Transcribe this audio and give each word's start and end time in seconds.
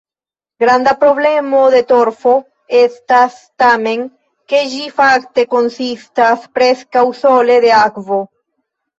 Granda 0.61 0.91
problemo 1.01 1.57
de 1.73 1.81
torfo 1.89 2.31
estas 2.79 3.35
tamen, 3.63 4.01
ke 4.53 4.61
ĝi 4.71 4.79
fakte 5.01 5.43
konsistas 5.51 6.47
preskaŭ 6.57 7.05
sole 7.19 7.59
de 7.67 7.71
akvo. 7.81 8.19